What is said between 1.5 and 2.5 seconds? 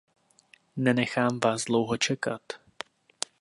dlouho čekat.